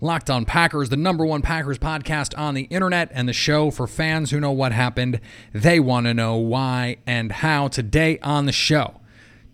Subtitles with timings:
[0.00, 3.86] Locked On Packers, the number one Packers podcast on the internet, and the show for
[3.86, 5.20] fans who know what happened.
[5.54, 7.68] They want to know why and how.
[7.68, 9.00] Today on the show,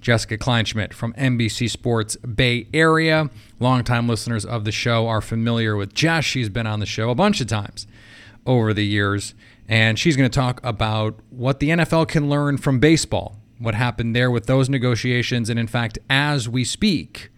[0.01, 3.31] Jessica Kleinschmidt from NBC Sports Bay Area.
[3.61, 6.25] Longtime listeners of the show are familiar with Jess.
[6.25, 7.87] She's been on the show a bunch of times
[8.45, 9.35] over the years,
[9.69, 14.17] and she's going to talk about what the NFL can learn from baseball, what happened
[14.17, 17.31] there with those negotiations, and in fact, as we speak,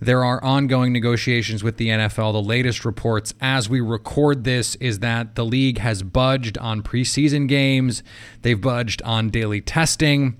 [0.00, 2.32] there are ongoing negotiations with the NFL.
[2.32, 7.48] The latest reports as we record this is that the league has budged on preseason
[7.48, 8.02] games,
[8.42, 10.36] they've budged on daily testing.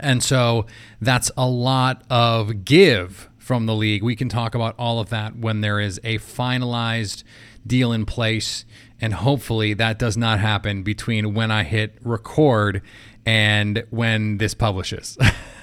[0.00, 0.66] And so
[1.00, 4.02] that's a lot of give from the league.
[4.02, 7.22] We can talk about all of that when there is a finalized
[7.66, 8.64] deal in place.
[9.00, 12.82] And hopefully that does not happen between when I hit record
[13.24, 15.18] and when this publishes.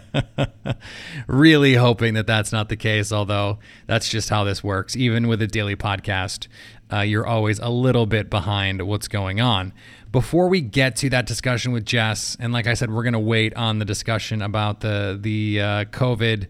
[1.26, 4.96] really hoping that that's not the case, although that's just how this works.
[4.96, 6.48] Even with a daily podcast,
[6.92, 9.72] uh, you're always a little bit behind what's going on.
[10.10, 13.18] Before we get to that discussion with Jess, and like I said, we're going to
[13.18, 16.48] wait on the discussion about the the uh, COVID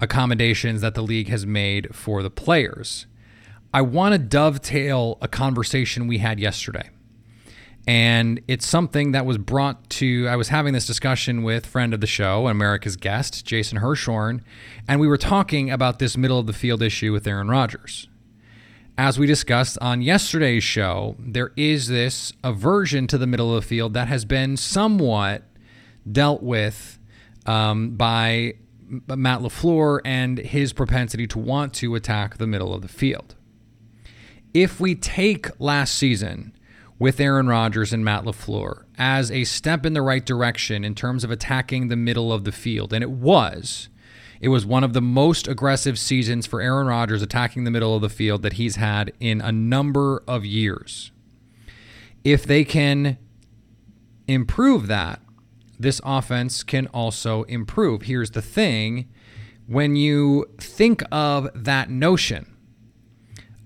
[0.00, 3.06] accommodations that the league has made for the players.
[3.74, 6.90] I want to dovetail a conversation we had yesterday.
[7.86, 12.00] And it's something that was brought to, I was having this discussion with friend of
[12.00, 14.40] the show, America's guest, Jason Hirschhorn,
[14.86, 18.08] and we were talking about this middle of the field issue with Aaron Rodgers.
[18.96, 23.68] As we discussed on yesterday's show, there is this aversion to the middle of the
[23.68, 25.42] field that has been somewhat
[26.10, 27.00] dealt with
[27.46, 28.54] um, by
[29.08, 33.34] Matt LaFleur and his propensity to want to attack the middle of the field.
[34.54, 36.54] If we take last season,
[37.02, 41.24] with Aaron Rodgers and Matt LaFleur as a step in the right direction in terms
[41.24, 42.92] of attacking the middle of the field.
[42.92, 43.88] And it was.
[44.40, 48.02] It was one of the most aggressive seasons for Aaron Rodgers attacking the middle of
[48.02, 51.10] the field that he's had in a number of years.
[52.22, 53.18] If they can
[54.28, 55.20] improve that,
[55.80, 58.02] this offense can also improve.
[58.02, 59.08] Here's the thing
[59.66, 62.54] when you think of that notion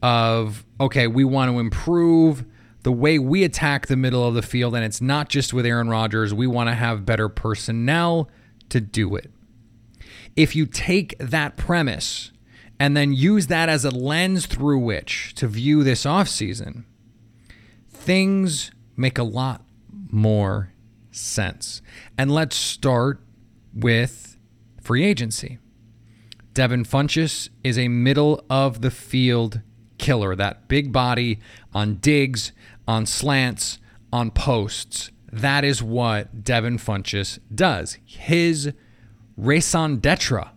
[0.00, 2.46] of, okay, we want to improve
[2.86, 5.88] the way we attack the middle of the field, and it's not just with Aaron
[5.88, 6.32] Rodgers.
[6.32, 8.30] We want to have better personnel
[8.68, 9.28] to do it.
[10.36, 12.30] If you take that premise
[12.78, 16.84] and then use that as a lens through which to view this offseason,
[17.90, 20.72] things make a lot more
[21.10, 21.82] sense.
[22.16, 23.20] And let's start
[23.74, 24.36] with
[24.80, 25.58] free agency.
[26.52, 29.60] Devin Funchess is a middle of the field
[29.98, 30.36] killer.
[30.36, 31.40] That big body
[31.74, 32.52] on digs,
[32.86, 33.78] on slants,
[34.12, 35.10] on posts.
[35.32, 37.98] That is what Devin Funchess does.
[38.04, 38.72] His
[39.36, 40.50] raison d'etre.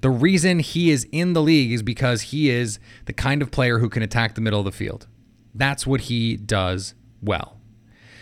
[0.00, 3.78] The reason he is in the league is because he is the kind of player
[3.78, 5.06] who can attack the middle of the field.
[5.54, 7.58] That's what he does well.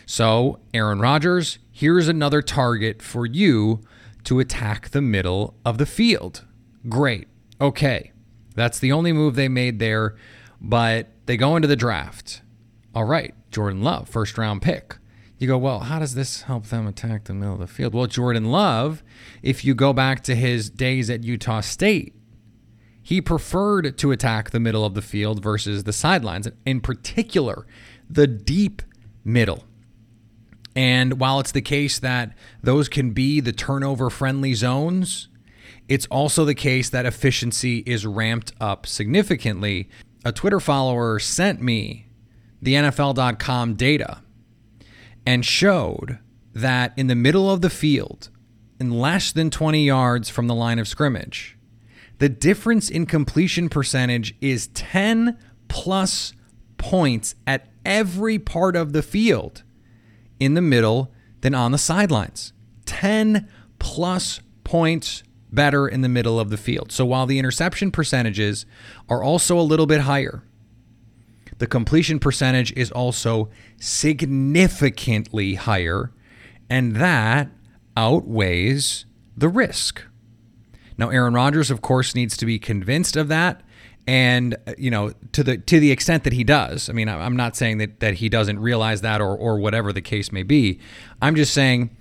[0.05, 3.81] So, Aaron Rodgers, here's another target for you
[4.25, 6.45] to attack the middle of the field.
[6.89, 7.29] Great.
[7.61, 8.13] Okay.
[8.55, 10.17] That's the only move they made there,
[10.61, 12.43] but they go into the draft.
[12.95, 14.97] All right, Jordan Love, first round pick.
[15.39, 17.95] You go, well, how does this help them attack the middle of the field?
[17.95, 19.03] Well, Jordan Love,
[19.43, 22.15] if you go back to his days at Utah State,
[23.03, 27.67] he preferred to attack the middle of the field versus the sidelines, in particular,
[28.09, 28.83] the deep
[29.25, 29.65] middle.
[30.77, 35.29] And while it's the case that those can be the turnover friendly zones,
[35.89, 39.89] it's also the case that efficiency is ramped up significantly.
[40.25, 42.10] A Twitter follower sent me
[42.63, 44.23] the NFL.com data
[45.27, 46.19] and showed
[46.55, 48.31] that in the middle of the field,
[48.79, 51.57] in less than 20 yards from the line of scrimmage,
[52.19, 56.33] the difference in completion percentage is 10 plus
[56.77, 59.63] points at every part of the field
[60.39, 62.53] in the middle than on the sidelines.
[62.87, 63.49] 10
[63.79, 65.23] plus points
[65.53, 66.93] better in the middle of the field.
[66.93, 68.67] So while the interception percentages
[69.09, 70.43] are also a little bit higher,
[71.61, 76.11] the completion percentage is also significantly higher,
[76.71, 77.51] and that
[77.97, 79.05] outweighs
[79.37, 80.03] the risk.
[80.97, 83.63] Now, Aaron Rodgers, of course, needs to be convinced of that.
[84.07, 87.37] And uh, you know, to the to the extent that he does, I mean, I'm
[87.37, 90.81] not saying that that he doesn't realize that or or whatever the case may be.
[91.21, 91.95] I'm just saying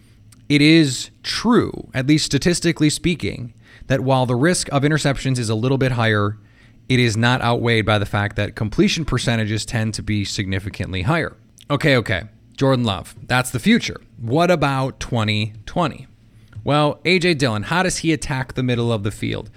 [0.47, 3.53] it is true, at least statistically speaking,
[3.87, 6.37] that while the risk of interceptions is a little bit higher,
[6.89, 11.37] it is not outweighed by the fact that completion percentages tend to be significantly higher.
[11.69, 12.23] Okay, okay.
[12.57, 14.01] Jordan Love, that's the future.
[14.17, 16.07] What about 2020?
[16.63, 19.49] Well, AJ Dillon, how does he attack the middle of the field?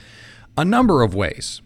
[0.56, 1.62] A number of ways.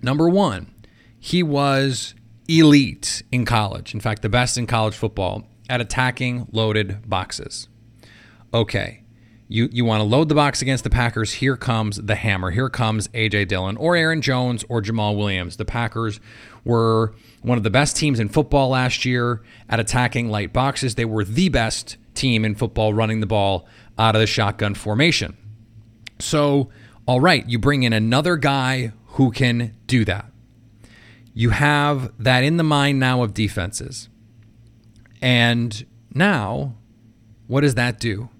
[0.00, 0.72] Number one,
[1.18, 2.14] he was
[2.48, 3.92] elite in college.
[3.92, 7.68] In fact, the best in college football at attacking loaded boxes.
[8.54, 9.02] Okay,
[9.48, 11.34] you you want to load the box against the Packers.
[11.34, 12.50] Here comes the hammer.
[12.50, 15.56] Here comes AJ Dillon or Aaron Jones or Jamal Williams.
[15.56, 16.20] The Packers
[16.64, 20.96] were one of the best teams in football last year at attacking light boxes.
[20.96, 25.36] They were the best team in football running the ball out of the shotgun formation.
[26.18, 26.70] So,
[27.06, 30.26] all right, you bring in another guy who can do that.
[31.34, 34.08] You have that in the mind now of defenses.
[35.20, 36.74] And now,
[37.46, 38.30] what does that do?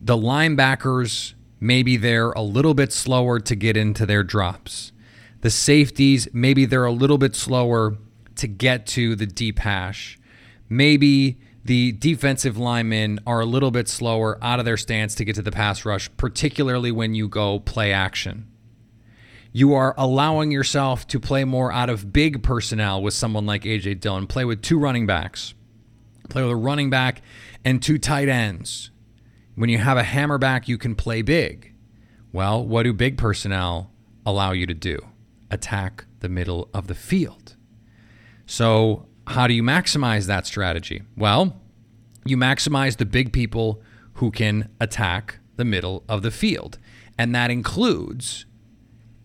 [0.00, 4.92] The linebackers, maybe they're a little bit slower to get into their drops.
[5.40, 7.96] The safeties, maybe they're a little bit slower
[8.36, 10.18] to get to the deep hash.
[10.68, 15.34] Maybe the defensive linemen are a little bit slower out of their stance to get
[15.36, 18.46] to the pass rush, particularly when you go play action
[19.56, 24.00] you are allowing yourself to play more out of big personnel with someone like AJ
[24.00, 24.26] Dillon.
[24.26, 25.54] Play with two running backs,
[26.28, 27.22] play with a running back
[27.64, 28.90] and two tight ends.
[29.56, 31.72] When you have a hammerback, you can play big.
[32.30, 33.90] Well, what do big personnel
[34.26, 34.98] allow you to do?
[35.50, 37.56] Attack the middle of the field.
[38.44, 41.02] So, how do you maximize that strategy?
[41.16, 41.56] Well,
[42.24, 43.82] you maximize the big people
[44.14, 46.78] who can attack the middle of the field.
[47.18, 48.44] And that includes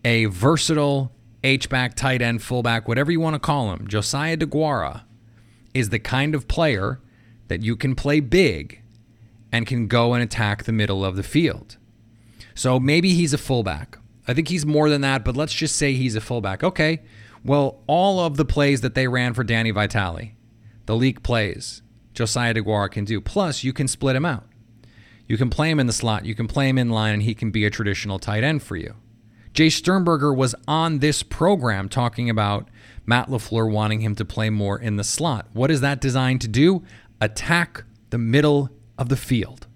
[0.05, 1.11] a versatile
[1.43, 5.03] H-back, tight end, fullback, whatever you want to call him, Josiah DeGuara
[5.73, 6.99] is the kind of player
[7.47, 8.80] that you can play big
[9.51, 11.77] and can go and attack the middle of the field.
[12.55, 13.97] So maybe he's a fullback.
[14.27, 16.63] I think he's more than that, but let's just say he's a fullback.
[16.63, 17.01] Okay.
[17.43, 20.35] Well, all of the plays that they ran for Danny Vitale,
[20.85, 21.81] the leak plays,
[22.13, 23.19] Josiah DeGuara can do.
[23.19, 24.45] Plus, you can split him out.
[25.27, 27.33] You can play him in the slot, you can play him in line, and he
[27.33, 28.95] can be a traditional tight end for you.
[29.53, 32.69] Jace Sternberger was on this program talking about
[33.05, 35.47] Matt LaFleur wanting him to play more in the slot.
[35.53, 36.83] What is that designed to do?
[37.19, 38.69] Attack the middle
[39.01, 39.67] of the field.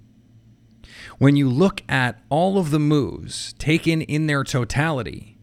[1.17, 5.38] When you look at all of the moves taken in their totality,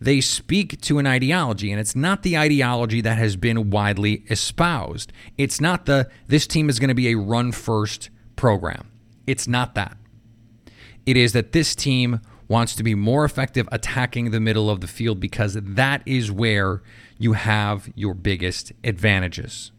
[0.00, 5.12] they speak to an ideology, and it's not the ideology that has been widely espoused.
[5.38, 8.90] It's not the this team is going to be a run first program.
[9.26, 9.96] It's not that.
[11.06, 14.86] It is that this team wants to be more effective attacking the middle of the
[14.88, 16.82] field because that is where
[17.18, 19.71] you have your biggest advantages.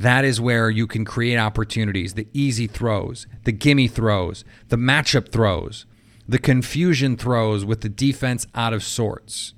[0.00, 5.30] That is where you can create opportunities, the easy throws, the gimme throws, the matchup
[5.30, 5.84] throws,
[6.26, 9.52] the confusion throws with the defense out of sorts.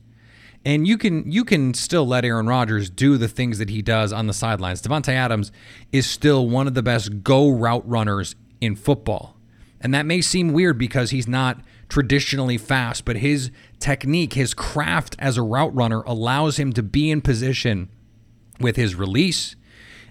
[0.65, 4.13] And you can you can still let Aaron Rodgers do the things that he does
[4.13, 4.83] on the sidelines.
[4.83, 5.53] Davante Adams
[5.93, 9.37] is still one of the best go route runners in football.
[9.81, 15.15] And that may seem weird because he's not traditionally fast, but his technique, his craft
[15.21, 17.91] as a route runner allows him to be in position
[18.59, 19.55] with his release.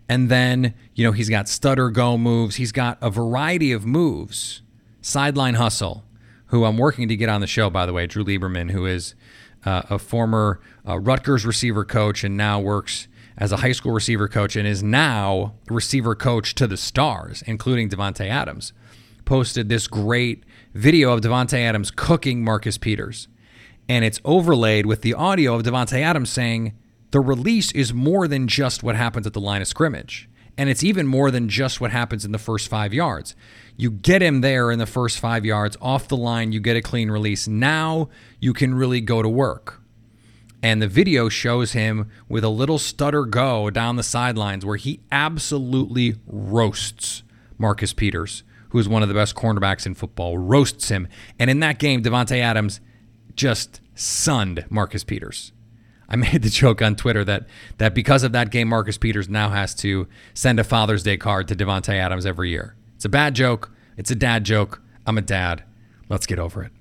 [0.10, 2.56] And then, you know, he's got stutter go moves.
[2.56, 4.62] He's got a variety of moves.
[5.02, 6.04] Sideline hustle,
[6.48, 9.16] who I'm working to get on the show, by the way, Drew Lieberman, who is
[9.66, 14.28] uh, a former uh, Rutgers receiver coach and now works as a high school receiver
[14.28, 18.74] coach and is now receiver coach to the stars, including Davante Adams,
[19.26, 20.44] posted this great
[20.74, 23.28] video of Davante Adams cooking Marcus Peters.
[23.88, 26.74] And it's overlaid with the audio of Davante Adams saying,
[27.12, 30.30] the release is more than just what happens at the line of scrimmage.
[30.58, 33.36] And it's even more than just what happens in the first five yards.
[33.78, 36.82] You get him there in the first five yards, off the line, you get a
[36.82, 37.48] clean release.
[37.48, 39.82] Now you can really go to work.
[40.64, 45.00] And the video shows him with a little stutter go down the sidelines where he
[45.12, 47.24] absolutely roasts
[47.58, 51.08] Marcus Peters, who is one of the best cornerbacks in football, roasts him.
[51.40, 52.80] And in that game, Davante Adams
[53.36, 55.52] just sunned Marcus Peters.
[56.12, 59.50] I made the joke on Twitter that that because of that game, Marcus Peters now
[59.50, 62.76] has to send a Father's Day card to Davante Adams every year.
[62.98, 63.72] It's a bad joke.
[63.96, 64.82] It's a dad joke.
[65.08, 65.64] I'm a dad.
[66.10, 66.72] Let's get over it.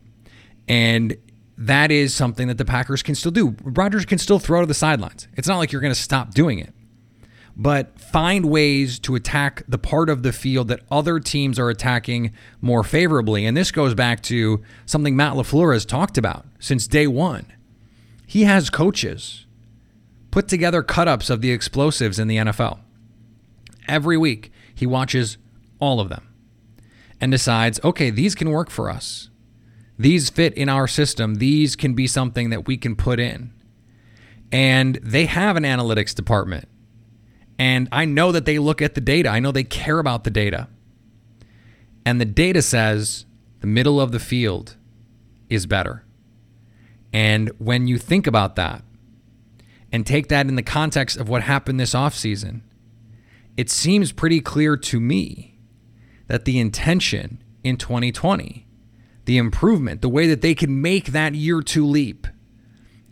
[0.67, 1.17] And
[1.57, 3.55] that is something that the Packers can still do.
[3.63, 5.29] Rodgers can still throw to the sidelines.
[5.37, 6.75] It's not like you're going to stop doing it.
[7.57, 12.33] But find ways to attack the part of the field that other teams are attacking
[12.61, 13.45] more favorably.
[13.45, 17.47] And this goes back to something Matt LaFleur has talked about since day one.
[18.31, 19.45] He has coaches
[20.31, 22.79] put together cut ups of the explosives in the NFL.
[23.89, 25.37] Every week, he watches
[25.81, 26.29] all of them
[27.21, 29.31] and decides, okay, these can work for us.
[29.99, 31.35] These fit in our system.
[31.35, 33.53] These can be something that we can put in.
[34.53, 36.69] And they have an analytics department.
[37.59, 39.29] And I know that they look at the data.
[39.29, 40.69] I know they care about the data.
[42.07, 43.27] And the data says
[43.59, 44.77] the middle of the field
[45.49, 46.05] is better.
[47.13, 48.85] And when you think about that
[49.93, 52.61] and take that in the context of what happened this offseason,
[53.57, 55.59] it seems pretty clear to me
[56.29, 58.67] that the intention in 2020
[59.31, 62.27] the improvement, the way that they can make that year two leap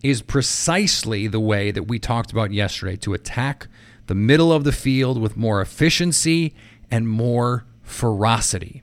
[0.02, 3.68] is precisely the way that we talked about yesterday to attack
[4.06, 6.56] the middle of the field with more efficiency
[6.90, 8.82] and more ferocity.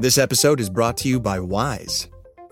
[0.00, 2.06] This episode is brought to you by Wise.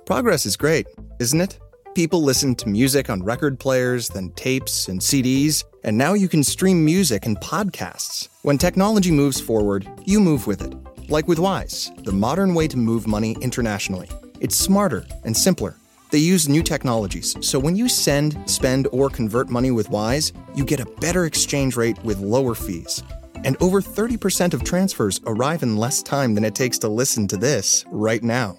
[0.04, 0.88] Progress is great,
[1.20, 1.60] isn't it?
[1.94, 6.42] People listen to music on record players, then tapes and CDs, and now you can
[6.42, 8.30] stream music and podcasts.
[8.42, 10.74] When technology moves forward, you move with it.
[11.08, 14.08] Like with Wise, the modern way to move money internationally.
[14.40, 15.76] It's smarter and simpler.
[16.10, 20.64] They use new technologies, so when you send, spend, or convert money with Wise, you
[20.64, 23.04] get a better exchange rate with lower fees.
[23.44, 27.36] And over 30% of transfers arrive in less time than it takes to listen to
[27.36, 28.56] this right now.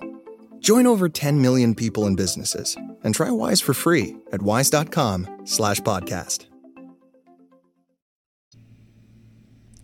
[0.60, 6.46] Join over 10 million people and businesses and try Wise for free at wise.com/slash podcast.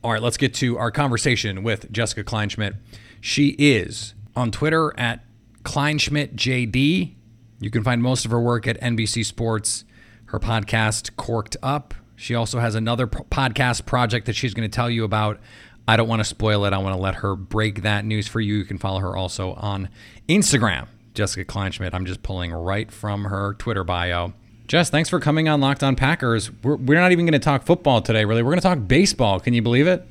[0.03, 2.75] All right, let's get to our conversation with Jessica Kleinschmidt.
[3.21, 5.23] She is on Twitter at
[5.63, 7.15] KleinschmidtJD.
[7.61, 9.85] You can find most of her work at NBC Sports,
[10.25, 14.89] her podcast, Corked Up, she also has another podcast project that she's going to tell
[14.89, 15.39] you about.
[15.87, 16.73] I don't want to spoil it.
[16.73, 18.55] I want to let her break that news for you.
[18.55, 19.89] You can follow her also on
[20.29, 21.93] Instagram, Jessica Kleinschmidt.
[21.93, 24.33] I'm just pulling right from her Twitter bio.
[24.67, 26.49] Jess, thanks for coming on Locked On Packers.
[26.63, 28.41] We're, we're not even going to talk football today, really.
[28.41, 29.41] We're going to talk baseball.
[29.41, 30.07] Can you believe it?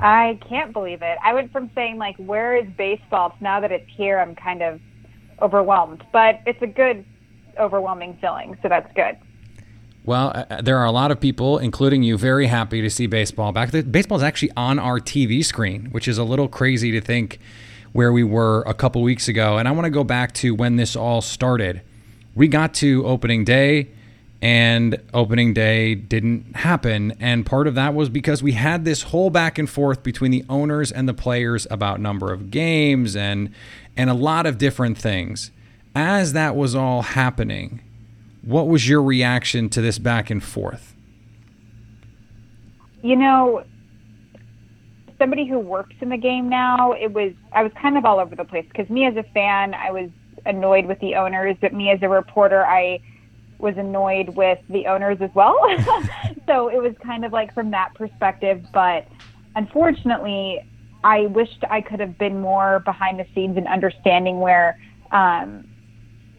[0.00, 1.16] I can't believe it.
[1.22, 4.80] I went from saying, like, where is baseball now that it's here, I'm kind of
[5.40, 6.04] overwhelmed.
[6.12, 7.04] But it's a good,
[7.58, 9.16] overwhelming feeling, so that's good.
[10.04, 13.06] Well, uh, uh, there are a lot of people, including you, very happy to see
[13.06, 13.70] baseball back.
[13.90, 17.38] Baseball is actually on our TV screen, which is a little crazy to think
[17.92, 19.56] where we were a couple weeks ago.
[19.56, 21.80] And I want to go back to when this all started.
[22.34, 23.88] We got to opening day,
[24.42, 27.14] and opening day didn't happen.
[27.18, 30.44] And part of that was because we had this whole back and forth between the
[30.50, 33.54] owners and the players about number of games and
[33.96, 35.50] and a lot of different things.
[35.94, 37.80] As that was all happening,
[38.44, 40.94] what was your reaction to this back and forth?
[43.02, 43.64] You know,
[45.18, 48.34] somebody who works in the game now, it was I was kind of all over
[48.34, 50.10] the place because me as a fan, I was
[50.46, 53.00] annoyed with the owners, but me as a reporter, I
[53.58, 55.58] was annoyed with the owners as well.
[56.46, 58.64] so it was kind of like from that perspective.
[58.72, 59.06] But
[59.56, 60.60] unfortunately,
[61.02, 64.78] I wished I could have been more behind the scenes and understanding where
[65.12, 65.66] um,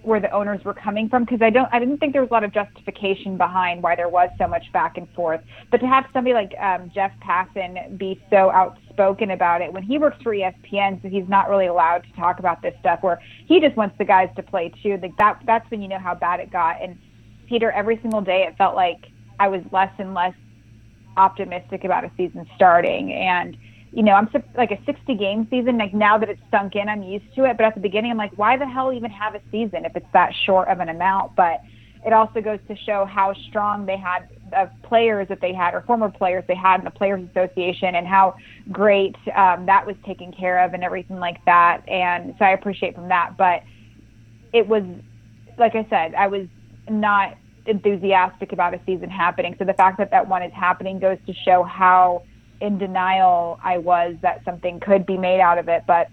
[0.05, 2.33] where the owners were coming from because I don't I didn't think there was a
[2.33, 5.41] lot of justification behind why there was so much back and forth.
[5.71, 9.97] But to have somebody like um, Jeff Passan be so outspoken about it when he
[9.97, 13.01] works for ESPN, so he's not really allowed to talk about this stuff.
[13.01, 14.97] Where he just wants the guys to play too.
[15.01, 16.81] Like that that's when you know how bad it got.
[16.81, 16.97] And
[17.47, 19.07] Peter, every single day it felt like
[19.39, 20.33] I was less and less
[21.17, 23.13] optimistic about a season starting.
[23.13, 23.57] And,
[23.95, 25.77] you know, I'm like a 60 game season.
[25.77, 27.55] Like now that it's sunk in, I'm used to it.
[27.55, 30.05] But at the beginning, I'm like, why the hell even have a season if it's
[30.11, 31.33] that short of an amount?
[31.37, 31.61] But
[32.05, 35.81] it also goes to show how strong they had of players that they had or
[35.81, 38.35] former players they had in the Players Association and how
[38.69, 41.87] great um, that was taken care of and everything like that.
[41.87, 43.37] And so I appreciate from that.
[43.37, 43.63] But
[44.51, 44.83] it was,
[45.57, 46.47] like I said, I was
[46.89, 49.55] not enthusiastic about a season happening.
[49.57, 52.23] So the fact that that one is happening goes to show how
[52.61, 55.83] in denial I was that something could be made out of it.
[55.87, 56.07] But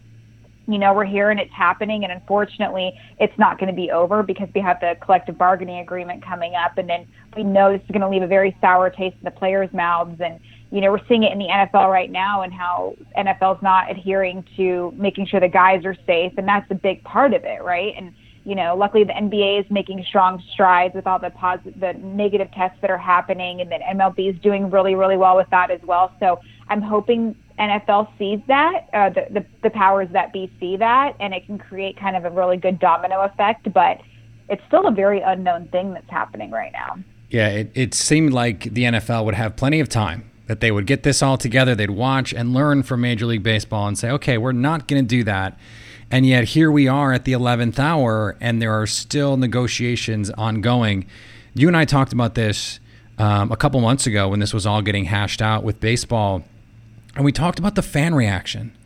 [0.69, 4.23] you know, we're here and it's happening, and unfortunately, it's not going to be over
[4.23, 7.07] because we have the collective bargaining agreement coming up, and then
[7.37, 10.21] we know this is going to leave a very sour taste in the players' mouths.
[10.21, 10.39] And
[10.71, 14.45] you know, we're seeing it in the NFL right now, and how NFL's not adhering
[14.57, 17.93] to making sure the guys are safe, and that's a big part of it, right?
[17.97, 21.93] And you know, luckily the NBA is making strong strides with all the positive, the
[21.95, 25.71] negative tests that are happening, and then MLB is doing really, really well with that
[25.71, 26.13] as well.
[26.19, 31.15] So I'm hoping NFL sees that, uh, the, the the powers that be see that,
[31.21, 33.73] and it can create kind of a really good domino effect.
[33.73, 34.01] But
[34.49, 36.99] it's still a very unknown thing that's happening right now.
[37.31, 40.87] Yeah, it, it seemed like the NFL would have plenty of time that they would
[40.87, 41.75] get this all together.
[41.75, 45.09] They'd watch and learn from Major League Baseball and say, okay, we're not going to
[45.09, 45.59] do that
[46.13, 51.07] and yet here we are at the 11th hour, and there are still negotiations ongoing.
[51.55, 52.79] You and I talked about this
[53.17, 56.45] um, a couple months ago when this was all getting hashed out with baseball.
[57.17, 58.77] And we talked about the fan reaction.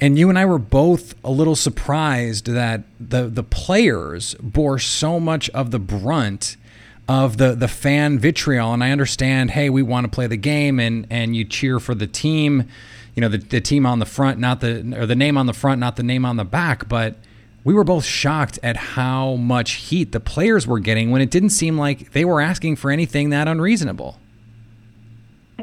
[0.00, 5.20] And you and I were both a little surprised that the, the players bore so
[5.20, 6.56] much of the brunt
[7.06, 8.72] of the, the fan vitriol.
[8.72, 11.94] And I understand, hey, we want to play the game and, and you cheer for
[11.94, 12.70] the team
[13.14, 15.52] you know the, the team on the front, not the or the name on the
[15.52, 16.88] front, not the name on the back.
[16.88, 17.16] But
[17.64, 21.50] we were both shocked at how much heat the players were getting when it didn't
[21.50, 24.18] seem like they were asking for anything that unreasonable.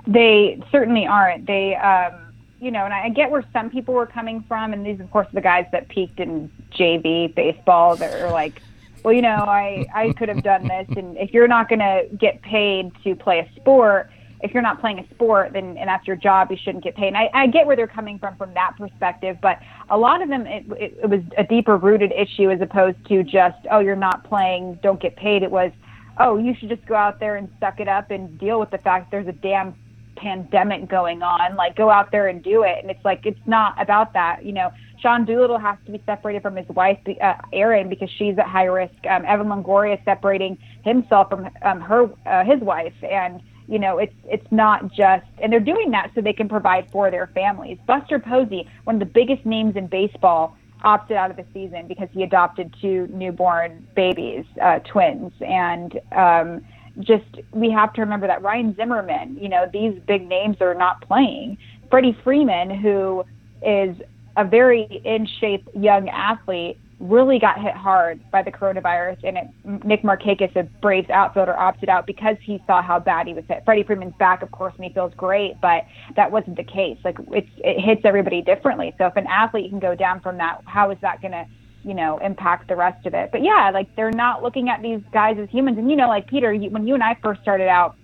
[0.06, 1.48] They certainly aren't.
[1.48, 5.00] They, um, you know, and I get where some people were coming from, and these,
[5.00, 7.96] of course, are the guys that peaked in JV baseball.
[7.96, 8.62] That are like,
[9.04, 12.06] well, you know, I I could have done this, and if you're not going to
[12.16, 16.06] get paid to play a sport, if you're not playing a sport, then and that's
[16.06, 17.08] your job, you shouldn't get paid.
[17.08, 20.30] And I, I get where they're coming from from that perspective, but a lot of
[20.30, 23.96] them, it, it, it was a deeper rooted issue as opposed to just, oh, you're
[23.96, 25.42] not playing, don't get paid.
[25.42, 25.72] It was,
[26.20, 28.78] oh, you should just go out there and suck it up and deal with the
[28.80, 29.74] fact there's a damn
[30.16, 31.56] pandemic going on.
[31.56, 32.78] Like, go out there and do it.
[32.82, 34.44] And it's like, it's not about that.
[34.44, 38.38] You know, Sean Doolittle has to be separated from his wife, uh, Eireann, because she's
[38.38, 38.94] at high risk.
[39.10, 42.94] Um, Evan Longoria is separating himself from um, her, uh, his wife.
[43.04, 46.90] And, you know, it's it's not just, and they're doing that so they can provide
[46.92, 47.78] for their families.
[47.86, 52.08] Buster Posey, one of the biggest names in baseball, opted out of the season because
[52.12, 56.66] he adopted two newborn babies, uh, twins, and um,
[57.00, 61.02] just we have to remember that Ryan Zimmerman, you know, these big names are not
[61.02, 61.58] playing.
[61.90, 63.24] Freddie Freeman, who
[63.62, 63.96] is
[64.38, 69.86] a very in shape young athlete, really got hit hard by the coronavirus, and it,
[69.86, 73.64] Nick Markakis, a Braves outfielder, opted out because he saw how bad he was hit.
[73.66, 75.84] Freddie Freeman's back, of course, and he feels great, but
[76.16, 76.98] that wasn't the case.
[77.04, 78.96] Like it's it hits everybody differently.
[78.98, 81.46] So if an athlete can go down from that, how is that going to
[81.84, 83.30] you know impact the rest of it?
[83.32, 85.78] But yeah, like they're not looking at these guys as humans.
[85.78, 87.96] And you know, like Peter, you, when you and I first started out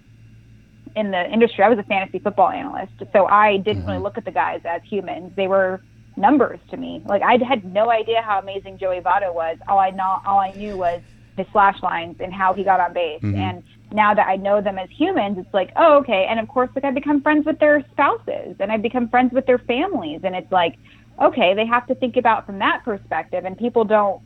[0.95, 3.89] in the industry, I was a fantasy football analyst, so I didn't mm-hmm.
[3.89, 5.33] really look at the guys as humans.
[5.35, 5.81] They were
[6.15, 7.01] numbers to me.
[7.05, 9.57] Like I had no idea how amazing Joey Votto was.
[9.67, 11.01] All I know, all I knew was
[11.37, 13.21] his slash lines and how he got on base.
[13.21, 13.35] Mm-hmm.
[13.35, 16.25] And now that I know them as humans, it's like, oh, okay.
[16.29, 19.45] And of course, like I become friends with their spouses and I become friends with
[19.45, 20.21] their families.
[20.23, 20.77] And it's like,
[21.21, 23.45] okay, they have to think about from that perspective.
[23.45, 24.21] And people don't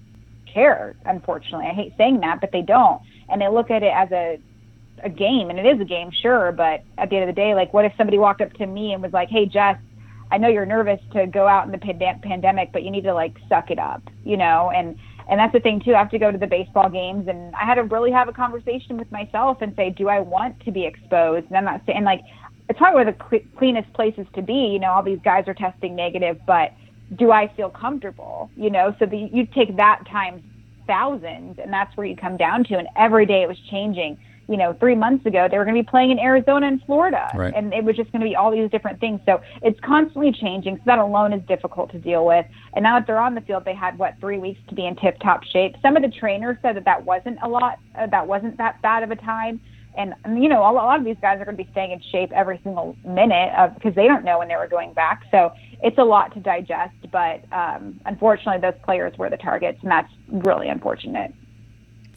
[0.45, 1.67] care, unfortunately.
[1.67, 3.01] I hate saying that, but they don't.
[3.29, 4.39] And they look at it as a
[5.03, 6.51] a game, and it is a game, sure.
[6.51, 8.93] But at the end of the day, like, what if somebody walked up to me
[8.93, 9.77] and was like, "Hey, Jess,
[10.31, 13.13] I know you're nervous to go out in the pand- pandemic, but you need to
[13.13, 14.71] like suck it up," you know?
[14.75, 14.97] And
[15.29, 15.93] and that's the thing too.
[15.93, 18.33] I have to go to the baseball games, and I had to really have a
[18.33, 22.03] conversation with myself and say, "Do I want to be exposed?" And I'm not saying
[22.03, 22.21] like
[22.69, 24.53] it's probably one of the cl- cleanest places to be.
[24.53, 26.73] You know, all these guys are testing negative, but
[27.15, 28.49] do I feel comfortable?
[28.55, 30.43] You know, so the, you take that times
[30.85, 32.77] thousands, and that's where you come down to.
[32.77, 34.17] And every day it was changing.
[34.49, 37.29] You know, three months ago they were going to be playing in Arizona and Florida,
[37.35, 37.53] Right.
[37.53, 39.19] and it was just going to be all these different things.
[39.25, 40.77] So it's constantly changing.
[40.77, 42.45] So that alone is difficult to deal with.
[42.73, 44.95] And now that they're on the field, they had what three weeks to be in
[44.95, 45.75] tip-top shape.
[45.81, 47.79] Some of the trainers said that that wasn't a lot.
[47.97, 49.59] Uh, that wasn't that bad of a time.
[49.97, 51.99] And and, you know, a lot of these guys are going to be staying in
[52.11, 55.23] shape every single minute of, because they don't know when they were going back.
[55.31, 56.93] So it's a lot to digest.
[57.11, 61.33] But um, unfortunately, those players were the targets, and that's really unfortunate.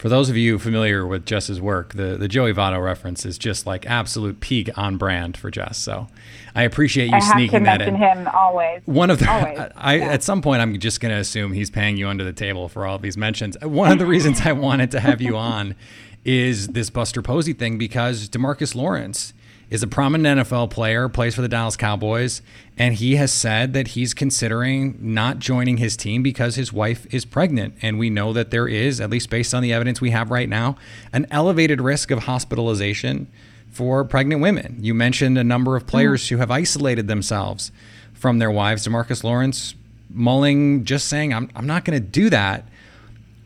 [0.01, 3.67] For those of you familiar with Jess's work, the, the Joey Votto reference is just
[3.67, 5.77] like absolute peak on brand for Jess.
[5.77, 6.07] So
[6.55, 7.93] I appreciate you I sneaking that in.
[7.93, 8.81] him always.
[8.85, 11.97] One of the, Always, I, at some point, I'm just going to assume he's paying
[11.97, 13.55] you under the table for all these mentions.
[13.61, 15.75] One of the reasons I wanted to have you on
[16.25, 19.35] is this Buster Posey thing because Demarcus Lawrence
[19.71, 22.41] is a prominent NFL player, plays for the Dallas Cowboys,
[22.77, 27.23] and he has said that he's considering not joining his team because his wife is
[27.23, 27.75] pregnant.
[27.81, 30.49] And we know that there is, at least based on the evidence we have right
[30.49, 30.75] now,
[31.13, 33.31] an elevated risk of hospitalization
[33.71, 34.77] for pregnant women.
[34.81, 37.71] You mentioned a number of players who have isolated themselves
[38.13, 38.85] from their wives.
[38.85, 39.73] Demarcus Lawrence
[40.13, 42.67] mulling, just saying, I'm, I'm not going to do that.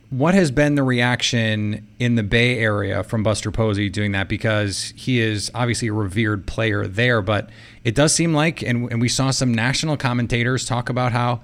[0.10, 4.30] What has been the reaction in the Bay Area from Buster Posey doing that?
[4.30, 7.50] Because he is obviously a revered player there, but
[7.84, 11.42] it does seem like, and, and we saw some national commentators talk about how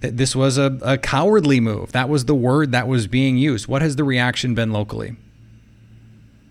[0.00, 1.92] th- this was a, a cowardly move.
[1.92, 3.66] That was the word that was being used.
[3.66, 5.16] What has the reaction been locally?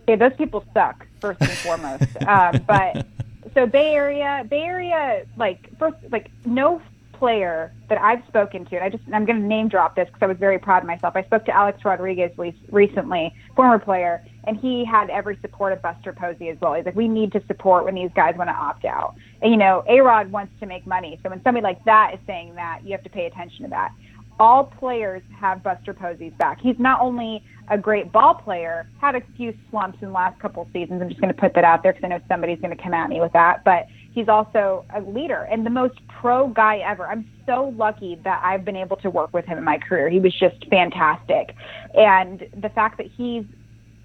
[0.03, 2.21] Okay, those people suck first and foremost.
[2.27, 3.05] um, but
[3.53, 6.81] so Bay Area, Bay Area, like first, like no
[7.23, 10.21] player that I've spoken to, and I just I'm going to name drop this because
[10.21, 11.15] I was very proud of myself.
[11.15, 12.31] I spoke to Alex Rodriguez
[12.69, 16.73] recently, former player, and he had every support of Buster Posey as well.
[16.73, 19.15] He's like, we need to support when these guys want to opt out.
[19.41, 22.19] And you know, A Rod wants to make money, so when somebody like that is
[22.27, 23.93] saying that, you have to pay attention to that.
[24.37, 26.59] All players have Buster Posey's back.
[26.59, 30.67] He's not only a great ball player, had a few slumps in the last couple
[30.73, 31.01] seasons.
[31.01, 32.93] I'm just going to put that out there because I know somebody's going to come
[32.93, 33.63] at me with that.
[33.63, 37.07] But he's also a leader and the most pro guy ever.
[37.07, 40.09] I'm so lucky that I've been able to work with him in my career.
[40.09, 41.55] He was just fantastic.
[41.93, 43.43] And the fact that he's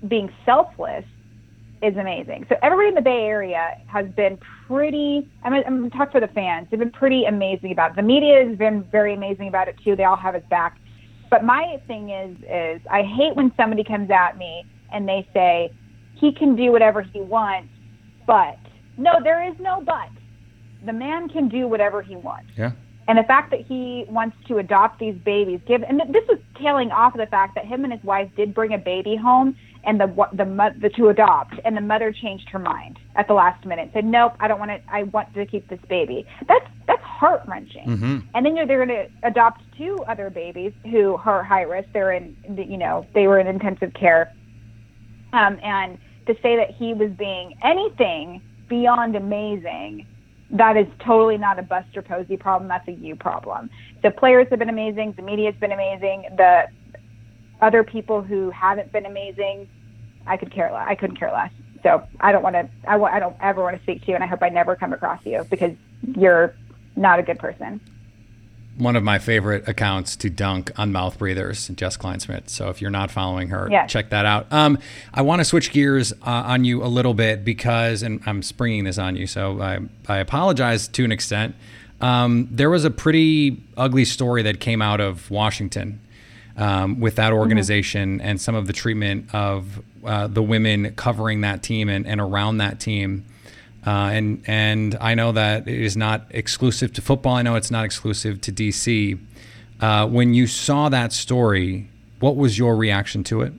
[0.08, 1.04] being selfless
[1.82, 2.46] is amazing.
[2.48, 5.28] So everybody in the Bay Area has been pretty.
[5.44, 6.66] I'm, I'm going to talk for the fans.
[6.70, 7.96] They've been pretty amazing about it.
[7.96, 9.94] The media has been very amazing about it too.
[9.94, 10.78] They all have his back.
[11.30, 15.70] But my thing is, is I hate when somebody comes at me and they say
[16.14, 17.68] he can do whatever he wants,
[18.26, 18.56] but
[18.98, 20.10] no, there is no but.
[20.84, 22.50] The man can do whatever he wants.
[22.56, 22.72] Yeah.
[23.08, 26.90] And the fact that he wants to adopt these babies, give and this was tailing
[26.90, 29.98] off of the fact that him and his wife did bring a baby home, and
[29.98, 33.90] the the the to adopt, and the mother changed her mind at the last minute,
[33.94, 34.82] said nope, I don't want it.
[34.92, 36.26] I want to keep this baby.
[36.46, 37.86] That's that's heart wrenching.
[37.86, 38.18] Mm-hmm.
[38.34, 41.88] And then you're, they're going to adopt two other babies who are high risk.
[41.94, 44.34] They're in, you know, they were in intensive care.
[45.32, 50.06] Um, and to say that he was being anything beyond amazing,
[50.50, 52.68] that is totally not a Buster Posey problem.
[52.68, 53.70] That's a you problem.
[54.02, 55.12] The players have been amazing.
[55.16, 56.26] The media has been amazing.
[56.36, 56.68] The
[57.60, 59.68] other people who haven't been amazing,
[60.26, 60.86] I could care less.
[60.88, 61.50] I couldn't care less.
[61.82, 62.68] So I don't want to.
[62.86, 64.74] I, wa- I don't ever want to speak to you, and I hope I never
[64.76, 65.72] come across you because
[66.16, 66.54] you're
[66.96, 67.80] not a good person.
[68.78, 72.48] One of my favorite accounts to dunk on mouth breathers, Jess Kleinschmidt.
[72.48, 73.90] So if you're not following her, Yes.
[73.90, 74.46] check that out.
[74.52, 74.78] Um,
[75.12, 78.84] I want to switch gears uh, on you a little bit because, and I'm springing
[78.84, 81.56] this on you, so I, I apologize to an extent.
[82.00, 86.00] Um, there was a pretty ugly story that came out of Washington
[86.56, 91.62] um, with that organization and some of the treatment of uh, the women covering that
[91.64, 93.24] team and, and around that team.
[93.88, 97.36] Uh, and and I know that it is not exclusive to football.
[97.36, 99.18] I know it's not exclusive to DC.
[99.80, 101.88] Uh, when you saw that story,
[102.20, 103.54] what was your reaction to it?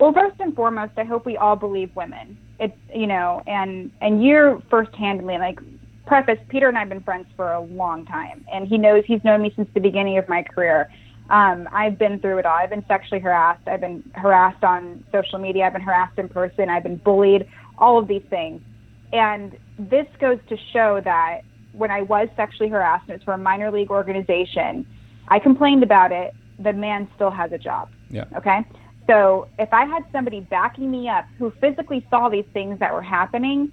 [0.00, 2.36] Well, first and foremost, I hope we all believe women.
[2.58, 5.60] It's you know, and and you're first-handedly like
[6.04, 6.40] preface.
[6.48, 9.52] Peter and I've been friends for a long time, and he knows he's known me
[9.54, 10.90] since the beginning of my career.
[11.28, 12.56] Um, I've been through it all.
[12.56, 13.68] I've been sexually harassed.
[13.68, 15.66] I've been harassed on social media.
[15.66, 16.68] I've been harassed in person.
[16.68, 17.48] I've been bullied.
[17.78, 18.60] All of these things,
[19.12, 21.40] and this goes to show that
[21.72, 24.86] when I was sexually harassed, and it's for a minor league organization.
[25.28, 26.34] I complained about it.
[26.58, 27.88] The man still has a job.
[28.10, 28.24] Yeah.
[28.36, 28.64] Okay.
[29.06, 33.02] So if I had somebody backing me up who physically saw these things that were
[33.02, 33.72] happening,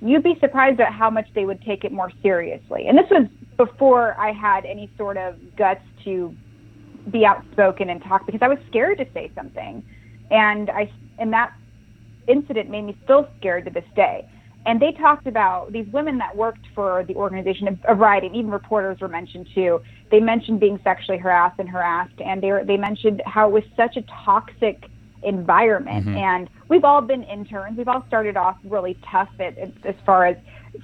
[0.00, 2.86] you'd be surprised at how much they would take it more seriously.
[2.86, 6.34] And this was before I had any sort of guts to
[7.10, 9.84] be outspoken and talk because I was scared to say something.
[10.30, 11.52] And I and that
[12.28, 14.28] incident made me still scared to this day.
[14.66, 19.00] And they talked about these women that worked for the organization, a variety, even reporters
[19.00, 19.80] were mentioned too.
[20.10, 23.62] They mentioned being sexually harassed and harassed, and they were, they mentioned how it was
[23.76, 24.88] such a toxic
[25.22, 26.06] environment.
[26.06, 26.16] Mhm.
[26.16, 27.78] And we've all been interns.
[27.78, 30.36] We've all started off really tough at, at, as far as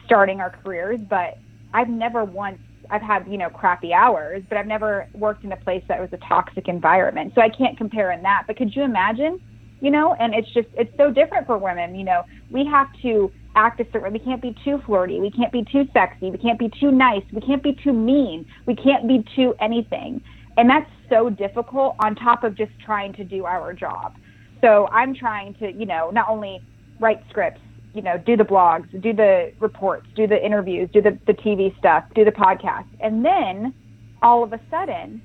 [0.05, 1.39] starting our careers, but
[1.75, 5.57] I've never once I've had, you know, crappy hours, but I've never worked in a
[5.57, 7.33] place that was a toxic environment.
[7.35, 8.45] So I can't compare in that.
[8.47, 9.41] But could you imagine,
[9.81, 12.25] you know, and it's just it's so different for women, you know.
[12.51, 14.11] We have to act a certain way.
[14.11, 15.21] We can't be too flirty.
[15.21, 16.31] We can't be too sexy.
[16.31, 17.23] We can't be too nice.
[17.33, 18.47] We can't be too mean.
[18.67, 20.23] We can't be too anything.
[20.57, 24.15] And that's so difficult on top of just trying to do our job.
[24.61, 26.61] So I'm trying to, you know, not only
[27.01, 27.61] write scripts,
[27.95, 31.77] you know, do the blogs, do the reports, do the interviews, do the, the TV
[31.79, 32.87] stuff, do the podcast.
[33.01, 33.75] And then
[34.23, 35.21] all of a sudden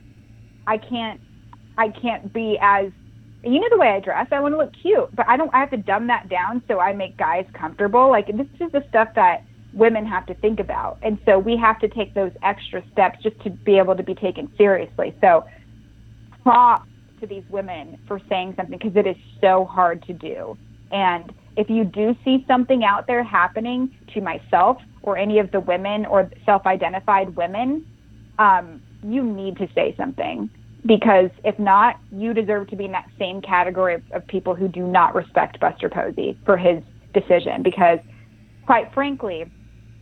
[0.65, 1.21] I can't
[1.77, 2.91] I can't be as
[3.43, 4.28] you know the way I dress.
[4.32, 6.80] I want to look cute, but I don't I have to dumb that down so
[6.80, 8.10] I make guys comfortable.
[8.10, 10.97] Like this is the stuff that women have to think about.
[11.02, 14.15] And so we have to take those extra steps just to be able to be
[14.15, 15.15] taken seriously.
[15.21, 15.45] So
[16.43, 20.58] props to these women for saying something because it is so hard to do.
[20.91, 25.60] And if you do see something out there happening to myself or any of the
[25.60, 27.86] women or self-identified women,
[28.39, 30.50] um, you need to say something
[30.88, 34.67] because if not, you deserve to be in that same category of, of people who
[34.67, 36.82] do not respect Buster Posey for his
[37.13, 38.00] decision because,
[38.65, 39.45] quite frankly,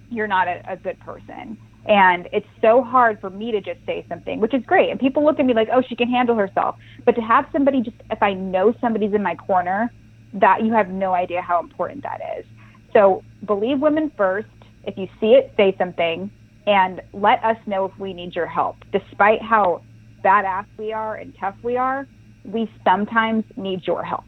[0.10, 1.58] you're not a, a good person.
[1.88, 4.90] And it's so hard for me to just say something, which is great.
[4.90, 6.76] And people look at me like, oh, she can handle herself.
[7.06, 9.92] But to have somebody just, if I know somebody's in my corner,
[10.34, 12.46] that you have no idea how important that is.
[12.94, 14.48] So believe women first.
[14.84, 16.32] If you see it, say something
[16.68, 18.78] and let us know if we need your help.
[18.92, 19.82] Despite how
[20.26, 22.08] badass we are and tough we are,
[22.44, 24.26] we sometimes need your help.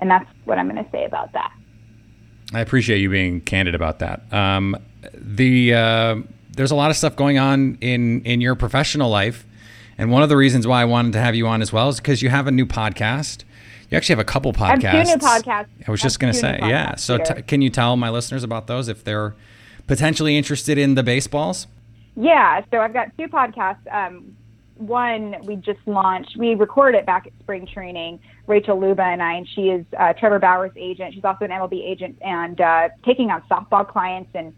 [0.00, 1.52] And that's what I'm going to say about that.
[2.52, 4.30] I appreciate you being candid about that.
[4.32, 4.76] Um,
[5.14, 6.16] the uh,
[6.54, 9.46] there's a lot of stuff going on in in your professional life,
[9.96, 11.96] and one of the reasons why I wanted to have you on as well is
[11.96, 13.44] because you have a new podcast.
[13.90, 15.04] You actually have a couple I have podcasts.
[15.04, 15.68] two new podcasts.
[15.86, 16.94] I was I just going to say, yeah.
[16.96, 19.34] So t- can you tell my listeners about those if they're
[19.86, 21.66] potentially interested in the baseballs?
[22.16, 23.86] Yeah, so I've got two podcasts.
[23.92, 24.36] Um,
[24.76, 26.36] one we just launched.
[26.36, 28.20] We recorded it back at spring training.
[28.46, 31.14] Rachel Luba and I, and she is uh, Trevor Bauer's agent.
[31.14, 34.30] She's also an MLB agent and uh, taking on softball clients.
[34.34, 34.52] And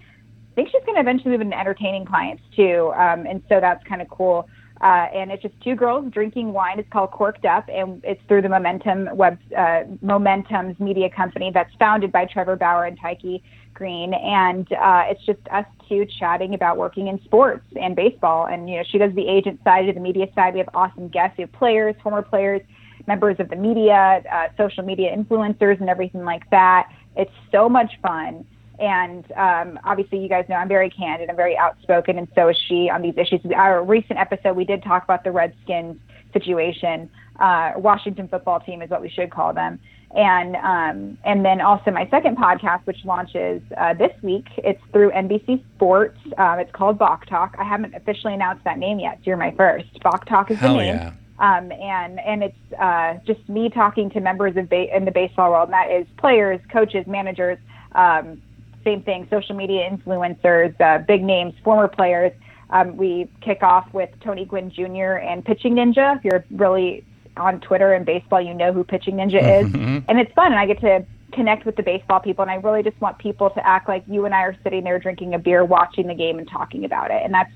[0.52, 2.92] I think she's going to eventually move into entertaining clients too.
[2.96, 4.48] Um, and so that's kind of cool.
[4.80, 6.78] Uh, and it's just two girls drinking wine.
[6.78, 11.72] It's called Corked Up, and it's through the Momentum Web uh, Momentum's media company that's
[11.78, 13.42] founded by Trevor Bauer and Tyke
[13.74, 14.14] Green.
[14.14, 18.46] And uh, it's just us two chatting about working in sports and baseball.
[18.46, 20.54] And you know, she does the agent side, of the media side.
[20.54, 21.36] We have awesome guests.
[21.36, 22.62] We have players, former players,
[23.06, 26.88] members of the media, uh, social media influencers, and everything like that.
[27.16, 28.46] It's so much fun.
[28.78, 31.30] And um, obviously, you guys know I'm very candid.
[31.30, 33.40] I'm very outspoken, and so is she on these issues.
[33.54, 35.96] Our recent episode, we did talk about the Redskins
[36.32, 37.08] situation.
[37.38, 39.78] Uh, Washington football team is what we should call them.
[40.14, 44.46] And um, and then also my second podcast, which launches uh, this week.
[44.58, 46.16] It's through NBC Sports.
[46.38, 47.56] Um, it's called Balk Talk.
[47.58, 49.86] I haven't officially announced that name yet, so you're my first.
[50.02, 50.94] Balk Talk is Hell the name.
[50.94, 51.12] yeah.
[51.40, 55.50] Um, and and it's uh, just me talking to members of ba- in the baseball
[55.50, 57.58] world, and that is players, coaches, managers.
[57.92, 58.40] Um,
[58.84, 62.32] same thing, social media influencers, uh, big names, former players.
[62.70, 65.16] Um, we kick off with Tony Gwynn Jr.
[65.18, 66.16] and Pitching Ninja.
[66.18, 67.04] If you're really
[67.36, 70.04] on Twitter and baseball, you know who Pitching Ninja is, Mhm.
[70.08, 70.52] and it's fun.
[70.52, 73.50] And I get to connect with the baseball people, and I really just want people
[73.50, 76.38] to act like you and I are sitting there drinking a beer, watching the game,
[76.38, 77.22] and talking about it.
[77.24, 77.50] And that's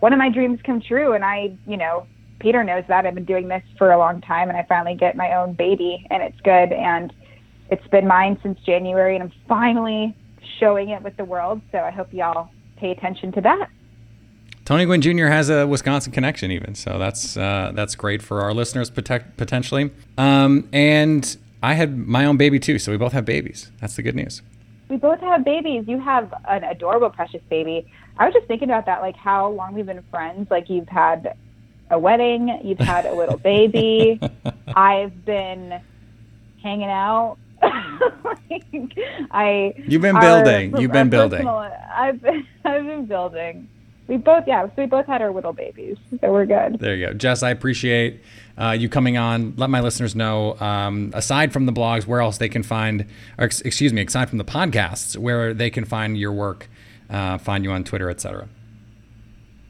[0.00, 1.12] one of my dreams come true.
[1.12, 2.06] And I, you know,
[2.38, 5.16] Peter knows that I've been doing this for a long time, and I finally get
[5.16, 6.72] my own baby, and it's good.
[6.72, 7.12] And
[7.70, 10.16] it's been mine since January, and I'm finally
[10.58, 11.60] showing it with the world.
[11.70, 13.68] So I hope y'all pay attention to that.
[14.70, 15.26] Tony Gwynn Jr.
[15.26, 19.90] has a Wisconsin connection, even so that's uh, that's great for our listeners protect, potentially.
[20.16, 23.72] Um, and I had my own baby too, so we both have babies.
[23.80, 24.42] That's the good news.
[24.88, 25.86] We both have babies.
[25.88, 27.84] You have an adorable, precious baby.
[28.16, 30.48] I was just thinking about that, like how long we've been friends.
[30.52, 31.36] Like you've had
[31.90, 34.20] a wedding, you've had a little baby.
[34.76, 35.80] I've been
[36.62, 37.38] hanging out.
[37.60, 38.62] like,
[39.32, 40.80] I You've been our- building.
[40.80, 41.38] You've been building.
[41.44, 43.68] personal- I've been, I've been building.
[44.10, 46.80] We both yeah, so we both had our little babies, so we're good.
[46.80, 47.44] There you go, Jess.
[47.44, 48.20] I appreciate
[48.58, 49.54] uh, you coming on.
[49.56, 50.58] Let my listeners know.
[50.58, 53.02] Um, aside from the blogs, where else they can find,
[53.38, 56.68] or ex- excuse me, aside from the podcasts, where they can find your work,
[57.08, 58.48] uh, find you on Twitter, etc.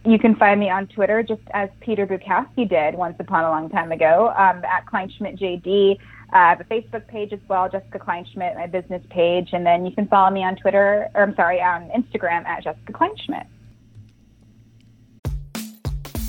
[0.07, 3.69] You can find me on Twitter just as Peter Bukowski did once upon a long
[3.69, 5.99] time ago um, at Kleinschmidt JD.
[6.33, 9.85] Uh, I have a Facebook page as well, Jessica Kleinschmidt, my business page, and then
[9.85, 13.45] you can follow me on Twitter, or I'm sorry, on Instagram at Jessica Kleinschmidt.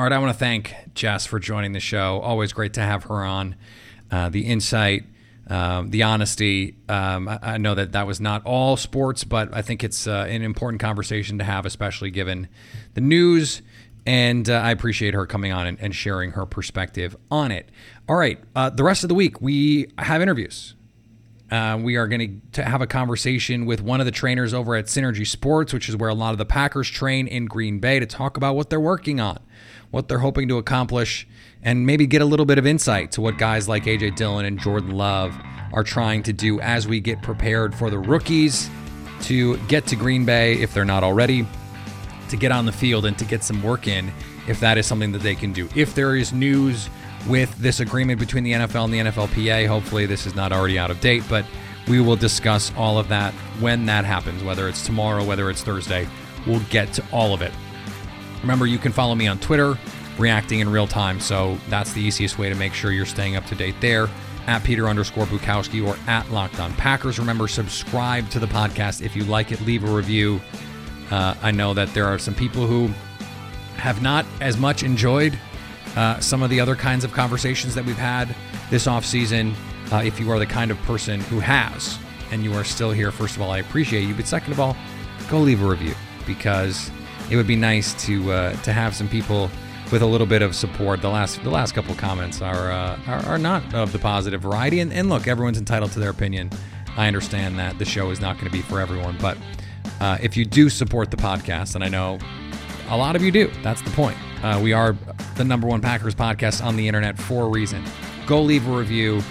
[0.00, 2.20] All right, I want to thank Jess for joining the show.
[2.20, 3.54] Always great to have her on.
[4.10, 5.04] Uh, the insight,
[5.46, 6.78] um, the honesty.
[6.88, 10.26] Um, I, I, know that that was not all sports, but I think it's uh,
[10.26, 12.48] an important conversation to have, especially given
[12.94, 13.60] the news.
[14.06, 17.68] And uh, I appreciate her coming on and, and, sharing her perspective on it.
[18.08, 20.76] All right, uh, the rest of the week, we have interviews.
[21.50, 24.86] Uh, we are going to have a conversation with one of the trainers over at
[24.86, 28.06] Synergy Sports, which is where a lot of the Packers train in Green Bay, to
[28.06, 29.38] talk about what they're working on
[29.90, 31.26] what they're hoping to accomplish,
[31.62, 34.58] and maybe get a little bit of insight to what guys like AJ Dillon and
[34.60, 35.36] Jordan Love
[35.72, 38.70] are trying to do as we get prepared for the rookies
[39.22, 41.46] to get to Green Bay if they're not already,
[42.28, 44.12] to get on the field and to get some work in
[44.48, 45.68] if that is something that they can do.
[45.76, 46.88] If there is news
[47.28, 50.90] with this agreement between the NFL and the NFLPA, hopefully this is not already out
[50.90, 51.44] of date, but
[51.88, 56.08] we will discuss all of that when that happens, whether it's tomorrow, whether it's Thursday.
[56.46, 57.52] We'll get to all of it.
[58.42, 59.78] Remember, you can follow me on Twitter,
[60.18, 61.20] reacting in real time.
[61.20, 64.08] So that's the easiest way to make sure you're staying up to date there.
[64.46, 67.18] At Peter underscore Bukowski or at Locked On Packers.
[67.18, 69.60] Remember, subscribe to the podcast if you like it.
[69.60, 70.40] Leave a review.
[71.10, 72.88] Uh, I know that there are some people who
[73.76, 75.38] have not as much enjoyed
[75.96, 78.34] uh, some of the other kinds of conversations that we've had
[78.70, 79.54] this off season.
[79.92, 81.98] Uh, if you are the kind of person who has
[82.30, 84.14] and you are still here, first of all, I appreciate you.
[84.14, 84.76] But second of all,
[85.28, 85.94] go leave a review
[86.26, 86.90] because
[87.30, 89.50] it would be nice to uh, to have some people
[89.92, 91.00] with a little bit of support.
[91.02, 94.80] The last the last couple comments are, uh, are, are not of the positive variety,
[94.80, 96.50] and, and look, everyone's entitled to their opinion.
[96.96, 99.38] I understand that the show is not going to be for everyone, but
[100.00, 102.18] uh, if you do support the podcast, and I know
[102.88, 104.16] a lot of you do, that's the point.
[104.42, 104.96] Uh, we are
[105.36, 107.84] the number one Packers podcast on the internet for a reason.
[108.26, 109.22] Go leave a review,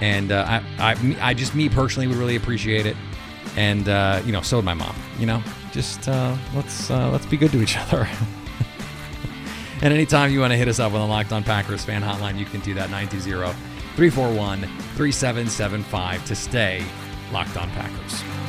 [0.00, 0.44] and uh,
[0.78, 2.96] I, I, I just me personally would really appreciate it,
[3.56, 4.94] and uh, you know, so would my mom.
[5.18, 5.42] You know,
[5.76, 8.08] just uh, let's uh, let's be good to each other.
[9.82, 12.38] and anytime you want to hit us up on the Locked On Packers fan hotline,
[12.38, 13.52] you can do that 920
[13.94, 14.60] 341
[14.96, 16.82] 3775 to stay
[17.30, 18.45] Locked On Packers.